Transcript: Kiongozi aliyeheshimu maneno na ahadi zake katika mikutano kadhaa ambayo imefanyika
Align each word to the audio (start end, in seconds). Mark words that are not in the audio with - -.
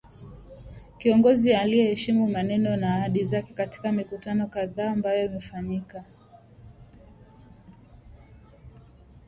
Kiongozi 0.97 1.53
aliyeheshimu 1.53 2.27
maneno 2.29 2.75
na 2.77 2.95
ahadi 2.95 3.25
zake 3.25 3.53
katika 3.53 3.91
mikutano 3.91 4.47
kadhaa 4.47 4.91
ambayo 4.91 5.25
imefanyika 5.25 6.03